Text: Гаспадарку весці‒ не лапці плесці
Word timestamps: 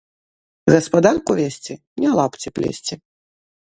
Гаспадарку 0.75 1.37
весці‒ 1.43 1.73
не 2.05 2.09
лапці 2.19 2.47
плесці 2.61 2.95